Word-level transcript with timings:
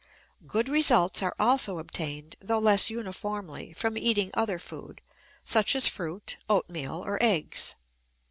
Good 0.47 0.67
results 0.67 1.21
are 1.21 1.35
also 1.39 1.77
obtained, 1.77 2.35
though 2.41 2.57
less 2.57 2.89
uniformly, 2.89 3.71
from 3.73 3.99
eating 3.99 4.31
other 4.33 4.57
food, 4.57 4.99
such 5.43 5.75
as 5.75 5.85
fruit, 5.87 6.37
oatmeal, 6.49 7.03
or 7.05 7.19
eggs. 7.21 7.75